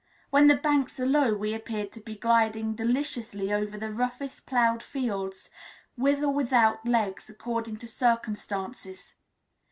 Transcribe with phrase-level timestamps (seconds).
[0.31, 4.81] When the banks are low, we appear to be gliding deliciously over the roughest ploughed
[4.81, 5.51] fields,
[5.95, 9.13] with or without legs according to circumstances.